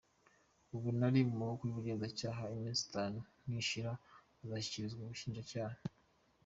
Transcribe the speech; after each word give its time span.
Ubu 0.75 0.87
ari 1.07 1.19
mu 1.27 1.33
maboko 1.41 1.61
y’ubugenzacyaha, 1.65 2.41
iminsi 2.55 2.81
itanu 2.87 3.19
nishira 3.47 3.91
azashyikirizwa 4.43 4.99
ubushinjacyaha. 5.03 5.77